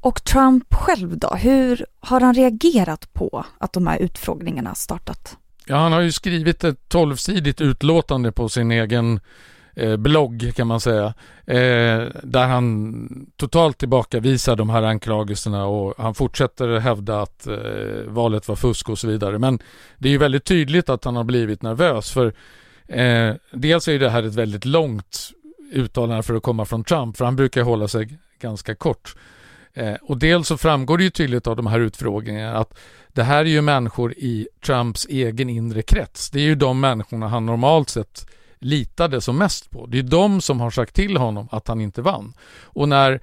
Och 0.00 0.24
Trump 0.24 0.74
själv 0.74 1.18
då, 1.18 1.28
hur 1.28 1.86
har 2.00 2.20
han 2.20 2.34
reagerat 2.34 3.12
på 3.12 3.44
att 3.58 3.72
de 3.72 3.86
här 3.86 3.98
utfrågningarna 3.98 4.74
startat? 4.74 5.36
Ja, 5.66 5.76
han 5.76 5.92
har 5.92 6.00
ju 6.00 6.12
skrivit 6.12 6.64
ett 6.64 6.88
tolvsidigt 6.88 7.60
utlåtande 7.60 8.32
på 8.32 8.48
sin 8.48 8.70
egen 8.70 9.20
eh, 9.74 9.96
blogg 9.96 10.52
kan 10.56 10.66
man 10.66 10.80
säga. 10.80 11.06
Eh, 11.46 12.06
där 12.22 12.46
han 12.46 13.06
totalt 13.36 13.78
tillbakavisar 13.78 14.56
de 14.56 14.70
här 14.70 14.82
anklagelserna 14.82 15.66
och 15.66 15.94
han 15.98 16.14
fortsätter 16.14 16.78
hävda 16.78 17.22
att 17.22 17.46
eh, 17.46 17.54
valet 18.06 18.48
var 18.48 18.56
fusk 18.56 18.88
och 18.88 18.98
så 18.98 19.08
vidare. 19.08 19.38
Men 19.38 19.58
det 19.98 20.08
är 20.08 20.12
ju 20.12 20.18
väldigt 20.18 20.44
tydligt 20.44 20.88
att 20.88 21.04
han 21.04 21.16
har 21.16 21.24
blivit 21.24 21.62
nervös 21.62 22.10
för 22.10 22.34
eh, 22.88 23.34
dels 23.52 23.88
är 23.88 23.98
det 23.98 24.10
här 24.10 24.22
ett 24.22 24.34
väldigt 24.34 24.64
långt 24.64 25.30
uttalande 25.72 26.22
för 26.22 26.34
att 26.34 26.42
komma 26.42 26.64
från 26.64 26.84
Trump 26.84 27.16
för 27.16 27.24
han 27.24 27.36
brukar 27.36 27.62
hålla 27.62 27.88
sig 27.88 28.18
ganska 28.40 28.74
kort. 28.74 29.14
Eh, 29.74 29.94
och 30.02 30.18
dels 30.18 30.48
så 30.48 30.56
framgår 30.56 30.98
det 30.98 31.04
ju 31.04 31.10
tydligt 31.10 31.46
av 31.46 31.56
de 31.56 31.66
här 31.66 31.80
utfrågningarna 31.80 32.58
att 32.58 32.78
det 33.08 33.22
här 33.22 33.40
är 33.40 33.48
ju 33.48 33.60
människor 33.60 34.12
i 34.12 34.48
Trumps 34.66 35.06
egen 35.06 35.50
inre 35.50 35.82
krets. 35.82 36.30
Det 36.30 36.38
är 36.38 36.44
ju 36.44 36.54
de 36.54 36.80
människorna 36.80 37.28
han 37.28 37.46
normalt 37.46 37.88
sett 37.88 38.26
litade 38.58 39.20
som 39.20 39.38
mest 39.38 39.70
på. 39.70 39.86
Det 39.86 39.98
är 39.98 40.02
de 40.02 40.40
som 40.40 40.60
har 40.60 40.70
sagt 40.70 40.94
till 40.94 41.16
honom 41.16 41.48
att 41.50 41.68
han 41.68 41.80
inte 41.80 42.02
vann. 42.02 42.32
Och 42.62 42.88
när 42.88 43.20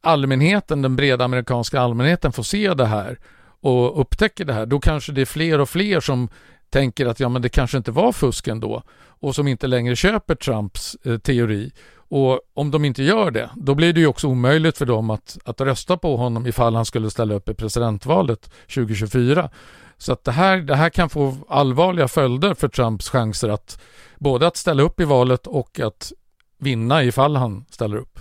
allmänheten, 0.00 0.82
den 0.82 0.96
breda 0.96 1.24
amerikanska 1.24 1.80
allmänheten 1.80 2.32
får 2.32 2.42
se 2.42 2.74
det 2.74 2.86
här 2.86 3.18
och 3.60 4.00
upptäcker 4.00 4.44
det 4.44 4.52
här, 4.52 4.66
då 4.66 4.80
kanske 4.80 5.12
det 5.12 5.20
är 5.20 5.26
fler 5.26 5.60
och 5.60 5.68
fler 5.68 6.00
som 6.00 6.28
tänker 6.70 7.06
att 7.06 7.20
ja, 7.20 7.28
men 7.28 7.42
det 7.42 7.48
kanske 7.48 7.76
inte 7.76 7.90
var 7.90 8.12
fusk 8.12 8.48
ändå 8.48 8.82
och 9.22 9.34
som 9.34 9.48
inte 9.48 9.66
längre 9.66 9.96
köper 9.96 10.34
Trumps 10.34 10.96
eh, 11.04 11.18
teori. 11.18 11.72
Och 12.14 12.40
om 12.54 12.70
de 12.70 12.84
inte 12.84 13.02
gör 13.02 13.30
det, 13.30 13.50
då 13.56 13.74
blir 13.74 13.92
det 13.92 14.00
ju 14.00 14.06
också 14.06 14.26
omöjligt 14.26 14.78
för 14.78 14.86
dem 14.86 15.10
att, 15.10 15.38
att 15.44 15.60
rösta 15.60 15.96
på 15.96 16.16
honom 16.16 16.46
ifall 16.46 16.74
han 16.74 16.84
skulle 16.84 17.10
ställa 17.10 17.34
upp 17.34 17.48
i 17.48 17.54
presidentvalet 17.54 18.50
2024. 18.74 19.50
Så 19.96 20.12
att 20.12 20.24
det 20.24 20.32
här, 20.32 20.56
det 20.56 20.74
här 20.74 20.90
kan 20.90 21.08
få 21.08 21.36
allvarliga 21.48 22.08
följder 22.08 22.54
för 22.54 22.68
Trumps 22.68 23.08
chanser 23.08 23.48
att 23.48 23.80
både 24.18 24.46
att 24.46 24.56
ställa 24.56 24.82
upp 24.82 25.00
i 25.00 25.04
valet 25.04 25.46
och 25.46 25.80
att 25.80 26.12
vinna 26.58 27.04
ifall 27.04 27.36
han 27.36 27.64
ställer 27.70 27.96
upp. 27.96 28.18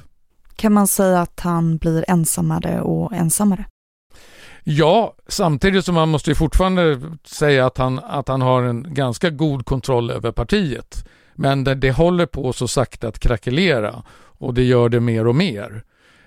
Kan 0.55 0.73
man 0.73 0.87
säga 0.87 1.21
att 1.21 1.39
han 1.39 1.77
blir 1.77 2.05
ensammare 2.07 2.81
och 2.81 3.13
ensammare? 3.13 3.65
Ja, 4.63 5.13
samtidigt 5.27 5.85
som 5.85 5.95
man 5.95 6.09
måste 6.09 6.31
ju 6.31 6.35
fortfarande 6.35 7.01
säga 7.23 7.65
att 7.65 7.77
han, 7.77 7.99
att 7.99 8.27
han 8.27 8.41
har 8.41 8.63
en 8.63 8.93
ganska 8.93 9.29
god 9.29 9.65
kontroll 9.65 10.11
över 10.11 10.31
partiet. 10.31 11.05
Men 11.41 11.63
det, 11.63 11.75
det 11.75 11.91
håller 11.91 12.25
på 12.25 12.53
så 12.53 12.67
sakta 12.67 13.07
att 13.07 13.19
krackelera 13.19 14.03
och 14.13 14.53
det 14.53 14.63
gör 14.63 14.89
det 14.89 14.99
mer 14.99 15.27
och 15.27 15.35
mer. 15.35 15.83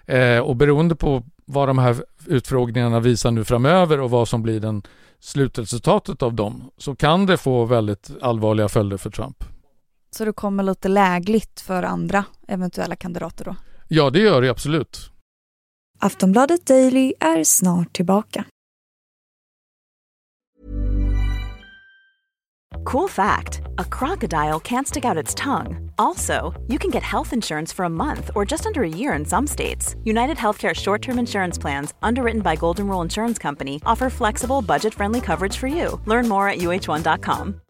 Eh, 0.06 0.38
och 0.38 0.56
beroende 0.56 0.96
på 0.96 1.22
vad 1.44 1.68
de 1.68 1.78
här 1.78 1.96
utfrågningarna 2.26 3.00
visar 3.00 3.30
nu 3.30 3.44
framöver 3.44 4.00
och 4.00 4.10
vad 4.10 4.28
som 4.28 4.42
blir 4.42 4.60
den 4.60 4.82
slutresultatet 5.20 6.22
av 6.22 6.34
dem 6.34 6.70
så 6.78 6.96
kan 6.96 7.26
det 7.26 7.36
få 7.36 7.64
väldigt 7.64 8.10
allvarliga 8.22 8.68
följder 8.68 8.96
för 8.96 9.10
Trump. 9.10 9.44
Så 10.10 10.24
det 10.24 10.32
kommer 10.32 10.62
lite 10.62 10.88
lägligt 10.88 11.60
för 11.60 11.82
andra 11.82 12.24
eventuella 12.48 12.96
kandidater 12.96 13.44
då? 13.44 13.56
Ja, 13.88 14.10
det 14.10 14.20
gör 14.20 14.42
det 14.42 14.48
absolut. 14.48 15.10
Aftonbladet 15.98 16.66
Daily 16.66 17.12
är 17.20 17.44
snart 17.44 17.92
tillbaka. 17.92 18.44
Cool 22.84 23.08
fact 23.08 23.62
a 23.78 23.84
crocodile 23.84 24.60
can't 24.60 24.86
stick 24.86 25.04
out 25.04 25.16
its 25.16 25.34
tongue. 25.34 25.90
Also, 25.98 26.52
you 26.68 26.78
can 26.78 26.90
get 26.90 27.02
health 27.02 27.32
insurance 27.32 27.72
for 27.72 27.84
a 27.84 27.90
month 27.90 28.30
or 28.34 28.44
just 28.44 28.66
under 28.66 28.82
a 28.82 28.88
year 28.88 29.14
in 29.14 29.24
some 29.24 29.46
states. 29.46 29.96
United 30.04 30.36
Healthcare 30.36 30.74
short 30.74 31.02
term 31.02 31.18
insurance 31.18 31.60
plans, 31.60 31.94
underwritten 32.02 32.42
by 32.42 32.56
Golden 32.56 32.86
Rule 32.86 33.02
Insurance 33.02 33.38
Company, 33.38 33.80
offer 33.86 34.10
flexible, 34.10 34.62
budget 34.62 34.94
friendly 34.94 35.20
coverage 35.20 35.56
for 35.56 35.66
you. 35.66 36.00
Learn 36.06 36.28
more 36.28 36.48
at 36.48 36.58
uh1.com. 36.58 37.60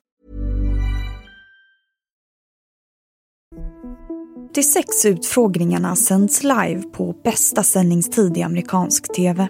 De 4.55 4.63
sex 4.63 5.05
utfrågningarna 5.05 5.97
sänds 5.97 6.43
live 6.43 6.83
på 6.83 7.13
bästa 7.25 7.63
sändningstid 7.63 8.37
i 8.37 8.43
amerikansk 8.43 9.15
tv. 9.15 9.49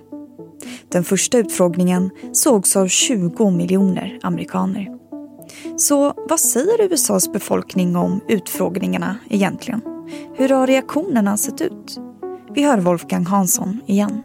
Den 0.88 1.04
första 1.04 1.38
utfrågningen 1.38 2.10
sågs 2.32 2.76
av 2.76 2.88
20 2.88 3.50
miljoner 3.50 4.18
amerikaner. 4.22 5.03
Så 5.76 6.14
vad 6.28 6.40
säger 6.40 6.92
USAs 6.92 7.32
befolkning 7.32 7.96
om 7.96 8.20
utfrågningarna 8.28 9.16
egentligen? 9.30 9.80
Hur 10.36 10.48
har 10.48 10.66
reaktionerna 10.66 11.36
sett 11.36 11.60
ut? 11.60 11.98
Vi 12.54 12.62
hör 12.62 12.78
Wolfgang 12.78 13.26
Hansson 13.26 13.80
igen. 13.86 14.22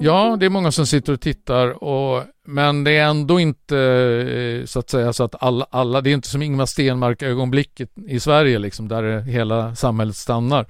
Ja, 0.00 0.36
det 0.40 0.46
är 0.46 0.50
många 0.50 0.72
som 0.72 0.86
sitter 0.86 1.12
och 1.12 1.20
tittar 1.20 1.84
och 1.84 2.22
men 2.46 2.84
det 2.84 2.90
är 2.90 3.04
ändå 3.04 3.40
inte 3.40 3.78
eh, 3.78 4.66
så 4.66 4.78
att 4.78 4.90
säga 4.90 5.12
så 5.12 5.24
att 5.24 5.42
alla, 5.42 5.66
alla 5.70 6.00
det 6.00 6.10
är 6.10 6.14
inte 6.14 6.28
som 6.28 6.42
Ingmar 6.42 6.66
Stenmark 6.66 7.22
ögonblicket 7.22 7.90
i 8.08 8.20
Sverige 8.20 8.58
liksom 8.58 8.88
där 8.88 9.20
hela 9.20 9.74
samhället 9.74 10.16
stannar. 10.16 10.66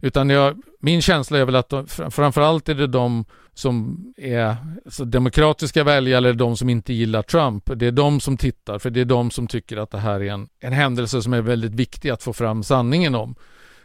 Utan 0.00 0.30
jag, 0.30 0.62
min 0.80 1.02
känsla 1.02 1.38
är 1.38 1.44
väl 1.44 1.56
att 1.56 1.68
de, 1.68 1.86
framförallt 1.86 2.68
är 2.68 2.74
det 2.74 2.86
de 2.86 3.24
som 3.54 4.04
är 4.16 4.56
alltså 4.84 5.04
demokratiska 5.04 5.84
väljare 5.84 6.18
eller 6.18 6.32
de 6.32 6.56
som 6.56 6.68
inte 6.68 6.92
gillar 6.92 7.22
Trump. 7.22 7.70
Det 7.76 7.86
är 7.86 7.92
de 7.92 8.20
som 8.20 8.36
tittar 8.36 8.78
för 8.78 8.90
det 8.90 9.00
är 9.00 9.04
de 9.04 9.30
som 9.30 9.46
tycker 9.46 9.76
att 9.76 9.90
det 9.90 9.98
här 9.98 10.20
är 10.20 10.32
en, 10.32 10.48
en 10.60 10.72
händelse 10.72 11.22
som 11.22 11.32
är 11.32 11.40
väldigt 11.40 11.74
viktig 11.74 12.10
att 12.10 12.22
få 12.22 12.32
fram 12.32 12.62
sanningen 12.62 13.14
om. 13.14 13.34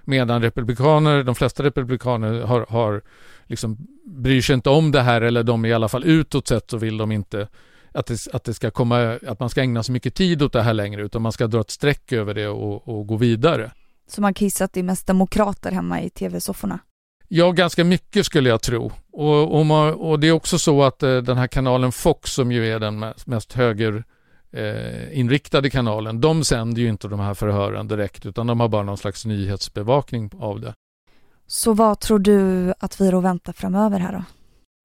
Medan 0.04 0.42
republikaner, 0.42 1.24
de 1.24 1.36
flesta 1.36 1.64
republikaner 1.64 2.42
har, 2.42 2.66
har 2.70 3.02
liksom 3.46 3.78
bryr 4.06 4.42
sig 4.42 4.54
inte 4.54 4.70
om 4.70 4.92
det 4.92 5.02
här 5.02 5.22
eller 5.22 5.44
de 5.44 5.66
i 5.66 5.74
alla 5.74 5.90
fall 5.90 6.04
utåt 6.04 6.48
sett 6.48 6.70
så 6.70 6.78
vill 6.78 6.98
de 6.98 7.12
inte 7.12 7.48
att 7.92 8.06
det, 8.06 8.28
att 8.34 8.44
det 8.44 8.54
ska 8.54 8.72
komma, 8.72 9.20
att 9.28 9.40
man 9.40 9.50
ska 9.50 9.62
ägna 9.62 9.84
så 9.84 9.92
mycket 9.92 10.16
tid 10.16 10.42
åt 10.42 10.54
det 10.54 10.62
här 10.62 10.74
längre 10.74 11.04
utan 11.04 11.22
man 11.22 11.32
ska 11.32 11.48
dra 11.48 11.62
ett 11.62 11.70
streck 11.70 12.12
över 12.12 12.34
det 12.34 12.48
och, 12.48 12.88
och 12.88 13.08
gå 13.08 13.18
vidare. 13.18 13.72
Gissa 14.36 14.66
att 14.66 14.74
det 14.74 14.80
är 14.80 14.84
mest 14.84 15.08
demokrater 15.08 15.72
hemma 15.72 16.02
i 16.02 16.10
tv-sofforna? 16.10 16.80
Ja, 17.28 17.52
ganska 17.52 17.84
mycket 17.84 18.26
skulle 18.26 18.50
jag 18.50 18.62
tro. 18.62 18.92
Och, 19.12 19.60
och, 19.60 19.66
man, 19.66 19.94
och 19.94 20.20
det 20.20 20.28
är 20.28 20.32
också 20.32 20.60
så 20.60 20.84
att 20.84 21.04
eh, 21.04 21.18
den 21.18 21.38
här 21.38 21.48
kanalen 21.48 21.92
Fox 21.92 22.32
som 22.32 22.52
ju 22.52 22.68
är 22.68 22.80
den 22.80 23.00
mest, 23.00 23.28
mest 23.28 23.54
höger 23.54 24.04
eh, 24.52 25.20
inriktade 25.20 25.70
kanalen, 25.70 26.22
de 26.22 26.44
sänder 26.44 26.82
ju 26.82 26.90
inte 26.90 27.08
de 27.08 27.20
här 27.20 27.34
förhören 27.34 27.88
direkt 27.88 28.26
utan 28.26 28.48
de 28.48 28.60
har 28.60 28.68
bara 28.68 28.84
någon 28.84 28.98
slags 28.98 29.26
nyhetsbevakning 29.26 30.32
av 30.40 30.62
det. 30.62 30.74
Så 31.48 31.74
vad 31.74 32.00
tror 32.00 32.20
du 32.20 32.74
att 32.80 33.02
vi 33.02 33.12
då 33.12 33.20
väntar 33.20 33.54
framöver 33.54 34.00
här 34.00 34.14
då? 34.14 34.24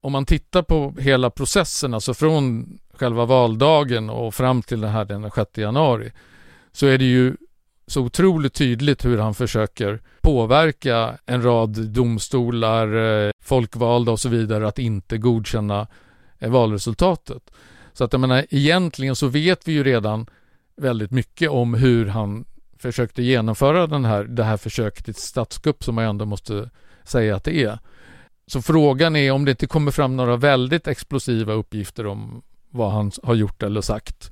Om 0.03 0.11
man 0.11 0.25
tittar 0.25 0.63
på 0.63 0.93
hela 0.99 1.29
processen, 1.29 1.93
alltså 1.93 2.13
från 2.13 2.67
själva 2.93 3.25
valdagen 3.25 4.09
och 4.09 4.33
fram 4.33 4.61
till 4.61 4.81
den 4.81 4.91
här 4.91 5.05
den 5.05 5.31
6 5.31 5.57
januari, 5.57 6.11
så 6.71 6.85
är 6.85 6.97
det 6.97 7.05
ju 7.05 7.37
så 7.91 8.01
otroligt 8.01 8.53
tydligt 8.53 9.05
hur 9.05 9.17
han 9.17 9.33
försöker 9.33 10.01
påverka 10.21 11.17
en 11.25 11.43
rad 11.43 11.89
domstolar, 11.89 12.95
eh, 12.95 13.31
folkvalda 13.43 14.11
och 14.11 14.19
så 14.19 14.29
vidare 14.29 14.67
att 14.67 14.79
inte 14.79 15.17
godkänna 15.17 15.87
eh, 16.39 16.51
valresultatet. 16.51 17.51
Så 17.93 18.03
att 18.03 18.13
jag 18.13 18.19
menar, 18.19 18.45
egentligen 18.49 19.15
så 19.15 19.27
vet 19.27 19.67
vi 19.67 19.71
ju 19.71 19.83
redan 19.83 20.27
väldigt 20.77 21.11
mycket 21.11 21.49
om 21.49 21.73
hur 21.73 22.05
han 22.05 22.45
försökte 22.77 23.23
genomföra 23.23 23.87
den 23.87 24.05
här, 24.05 24.23
det 24.23 24.43
här 24.43 24.57
försöket 24.57 25.05
till 25.05 25.15
statskupp 25.15 25.83
som 25.83 25.95
man 25.95 26.05
ändå 26.05 26.25
måste 26.25 26.69
säga 27.03 27.35
att 27.35 27.43
det 27.43 27.63
är. 27.63 27.79
Så 28.47 28.61
frågan 28.61 29.15
är 29.15 29.31
om 29.31 29.45
det 29.45 29.51
inte 29.51 29.67
kommer 29.67 29.91
fram 29.91 30.17
några 30.17 30.37
väldigt 30.37 30.87
explosiva 30.87 31.53
uppgifter 31.53 32.07
om 32.07 32.41
vad 32.69 32.91
han 32.91 33.11
har 33.23 33.35
gjort 33.35 33.63
eller 33.63 33.81
sagt. 33.81 34.31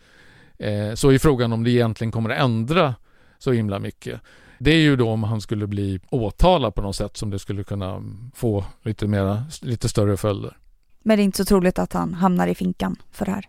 Eh, 0.58 0.94
så 0.94 1.12
är 1.12 1.18
frågan 1.18 1.54
om 1.54 1.64
det 1.64 1.72
egentligen 1.72 2.12
kommer 2.12 2.30
att 2.30 2.44
ändra 2.44 2.96
så 3.40 3.52
himla 3.52 3.80
mycket. 3.80 4.22
Det 4.60 4.72
är 4.72 4.82
ju 4.82 4.96
då 4.96 5.10
om 5.10 5.24
han 5.24 5.42
skulle 5.42 5.68
bli 5.68 6.00
åtalad 6.10 6.76
på 6.76 6.82
något 6.82 6.96
sätt 6.96 7.18
som 7.18 7.30
det 7.30 7.40
skulle 7.40 7.64
kunna 7.64 8.04
få 8.36 8.66
lite, 8.84 9.08
mera, 9.08 9.44
lite 9.62 9.90
större 9.90 10.18
följder. 10.18 10.58
Men 11.04 11.18
det 11.18 11.22
är 11.22 11.26
inte 11.26 11.38
så 11.38 11.46
troligt 11.46 11.80
att 11.80 11.94
han 11.94 12.14
hamnar 12.14 12.48
i 12.48 12.56
finkan 12.56 12.96
för 13.12 13.26
det 13.26 13.32
här? 13.32 13.46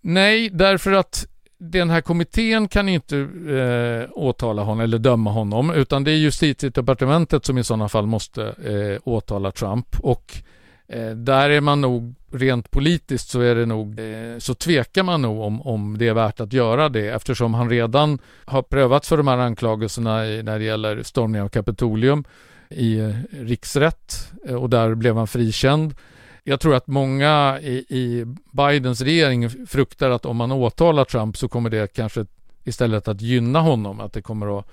Nej, 0.00 0.50
därför 0.50 0.92
att 0.92 1.26
den 1.58 1.90
här 1.90 2.00
kommittén 2.00 2.68
kan 2.68 2.88
inte 2.88 3.18
eh, 3.18 4.10
åtala 4.12 4.62
honom 4.62 4.80
eller 4.80 4.98
döma 4.98 5.30
honom 5.30 5.70
utan 5.70 6.04
det 6.04 6.10
är 6.10 6.16
justitiedepartementet 6.16 7.44
som 7.44 7.58
i 7.58 7.64
sådana 7.64 7.88
fall 7.88 8.06
måste 8.06 8.44
eh, 8.44 9.00
åtala 9.04 9.50
Trump 9.50 10.00
och 10.00 10.34
eh, 10.88 11.10
där 11.10 11.50
är 11.50 11.60
man 11.60 11.80
nog 11.80 12.14
rent 12.34 12.70
politiskt 12.70 13.28
så 13.28 13.40
är 13.40 13.54
det 13.54 13.66
nog 13.66 14.00
eh, 14.00 14.38
så 14.38 14.54
tvekar 14.54 15.02
man 15.02 15.22
nog 15.22 15.40
om, 15.40 15.62
om 15.62 15.98
det 15.98 16.08
är 16.08 16.14
värt 16.14 16.40
att 16.40 16.52
göra 16.52 16.88
det 16.88 17.08
eftersom 17.08 17.54
han 17.54 17.70
redan 17.70 18.18
har 18.44 18.62
prövats 18.62 19.08
för 19.08 19.16
de 19.16 19.28
här 19.28 19.38
anklagelserna 19.38 20.26
i, 20.26 20.42
när 20.42 20.58
det 20.58 20.64
gäller 20.64 21.02
stormning 21.02 21.42
av 21.42 21.48
Kapitolium 21.48 22.24
i 22.68 22.98
eh, 22.98 23.14
riksrätt 23.30 24.32
eh, 24.48 24.54
och 24.54 24.70
där 24.70 24.94
blev 24.94 25.16
han 25.16 25.26
frikänd 25.26 25.94
jag 26.46 26.60
tror 26.60 26.74
att 26.74 26.86
många 26.86 27.60
i, 27.60 27.74
i, 27.88 28.24
Bidens 28.52 29.00
regering 29.00 29.66
fruktar 29.66 30.10
att 30.10 30.26
om 30.26 30.36
man 30.36 30.52
åtalar 30.52 31.04
Trump 31.04 31.36
så 31.36 31.48
kommer 31.48 31.70
det 31.70 31.94
kanske 31.94 32.26
istället 32.64 33.08
att 33.08 33.20
gynna 33.20 33.60
honom. 33.60 34.00
Att 34.00 34.12
det 34.12 34.22
kommer 34.22 34.58
att, 34.58 34.66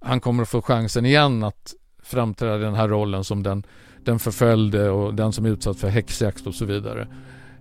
han 0.00 0.20
kommer 0.20 0.42
att 0.42 0.48
få 0.48 0.62
chansen 0.62 1.06
igen 1.06 1.44
att 1.44 1.74
framträda 2.02 2.56
i 2.56 2.60
den 2.60 2.74
här 2.74 2.88
rollen 2.88 3.24
som 3.24 3.42
den, 3.42 3.66
den 4.04 4.18
förföljde 4.18 4.90
och 4.90 5.14
den 5.14 5.32
som 5.32 5.44
är 5.44 5.50
utsatt 5.50 5.76
för 5.76 5.88
häxjakt 5.88 6.46
och 6.46 6.54
så 6.54 6.64
vidare. 6.64 7.08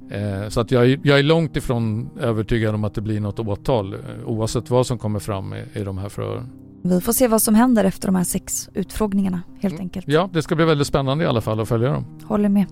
Eh, 0.10 0.50
så 0.50 0.62
att 0.62 0.72
jag, 0.72 1.00
jag, 1.04 1.20
är 1.20 1.24
långt 1.24 1.56
ifrån 1.56 2.10
övertygad 2.20 2.76
om 2.76 2.84
att 2.84 2.94
det 2.94 3.02
blir 3.02 3.20
något 3.20 3.40
åtal 3.40 3.94
eh, 3.94 4.00
oavsett 4.26 4.70
vad 4.70 4.88
som 4.88 4.98
kommer 4.98 5.20
fram 5.20 5.54
i, 5.54 5.64
i 5.74 5.84
de 5.84 5.98
här 5.98 6.10
förhören. 6.10 6.50
Vi 6.82 7.02
får 7.02 7.14
se 7.14 7.28
vad 7.28 7.42
som 7.42 7.56
händer 7.56 7.84
efter 7.84 8.08
de 8.08 8.16
här 8.16 8.24
sex 8.24 8.70
utfrågningarna 8.74 9.42
helt 9.62 9.74
mm. 9.74 9.84
enkelt. 9.84 10.08
Ja, 10.08 10.30
det 10.34 10.42
ska 10.42 10.56
bli 10.56 10.66
väldigt 10.66 10.88
spännande 10.88 11.24
i 11.24 11.28
alla 11.28 11.42
fall 11.42 11.60
att 11.60 11.68
följa 11.68 11.92
dem. 11.92 12.06
Håller 12.24 12.50
med. 12.50 12.66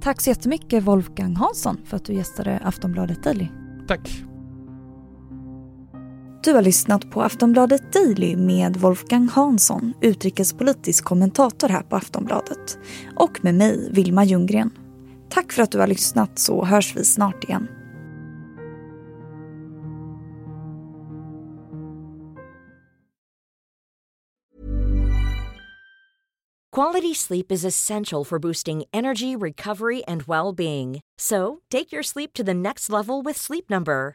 Tack 0.00 0.20
så 0.20 0.30
jättemycket 0.30 0.84
Wolfgang 0.84 1.36
Hansson 1.36 1.76
för 1.84 1.96
att 1.96 2.04
du 2.04 2.14
gästade 2.14 2.60
Aftonbladet 2.64 3.22
Daily. 3.22 3.46
Tack. 3.88 4.27
Du 6.44 6.52
har 6.52 6.62
lyssnat 6.62 7.10
på 7.10 7.22
Aftonbladet 7.22 7.92
Daily 7.92 8.36
med 8.36 8.76
Wolfgang 8.76 9.28
Hansson, 9.28 9.94
utrikespolitisk 10.00 11.04
kommentator 11.04 11.68
här 11.68 11.82
på 11.82 11.96
Aftonbladet. 11.96 12.78
Och 13.16 13.44
med 13.44 13.54
mig, 13.54 13.88
Vilma 13.92 14.24
Ljunggren. 14.24 14.70
Tack 15.30 15.52
för 15.52 15.62
att 15.62 15.72
du 15.72 15.78
har 15.78 15.86
lyssnat 15.86 16.38
så 16.38 16.64
hörs 16.64 16.96
vi 16.96 17.04
snart 17.04 17.44
igen. 17.44 17.68
Quality 26.76 27.14
sleep 27.14 27.52
is 27.52 27.64
essential 27.64 28.24
for 28.24 28.38
boosting 28.38 28.84
energy, 28.92 29.36
recovery, 29.36 30.02
and 30.08 30.22
well-being. 30.22 31.00
So, 31.18 31.58
take 31.70 31.92
your 31.92 32.02
sleep 32.02 32.32
to 32.34 32.44
the 32.44 32.54
next 32.54 32.90
level 32.90 33.22
with 33.22 33.36
Sleep 33.36 33.68
Number. 33.68 34.14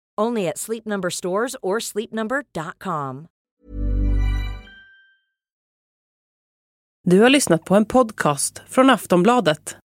Only 0.21 0.47
at 0.47 0.57
Sleep 0.57 0.85
Number 0.85 1.09
stores 1.09 1.55
or 1.61 1.79
sleepnumber.com. 1.79 3.27
Du 7.03 7.21
har 7.21 7.29
lyssnat 7.29 7.65
på 7.65 7.75
en 7.75 7.85
podcast 7.85 8.61
från 8.67 8.89
Aftonbladet. 8.89 9.77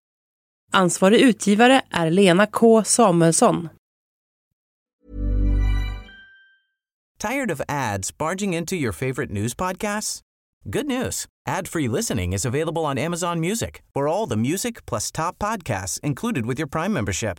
Ansvarig 0.73 1.21
utgivare 1.21 1.83
är 1.91 2.11
Lena 2.11 2.47
K 2.47 2.85
Samuelsson. 2.85 3.69
Tired 7.19 7.51
of 7.51 7.61
ads 7.69 8.19
barging 8.19 8.55
into 8.55 8.77
your 8.77 8.93
favorite 8.93 9.33
news 9.33 9.55
podcasts? 9.55 10.21
Good 10.65 10.87
news. 10.87 11.27
Ad-free 11.49 11.89
listening 11.89 12.35
is 12.35 12.47
available 12.47 12.83
on 12.83 12.99
Amazon 12.99 13.41
Music. 13.41 13.83
For 13.95 14.09
all 14.09 14.29
the 14.29 14.37
music 14.37 14.87
plus 14.87 15.13
top 15.13 15.39
podcasts 15.39 16.01
included 16.03 16.47
with 16.47 16.59
your 16.59 16.69
Prime 16.69 16.93
membership. 16.93 17.39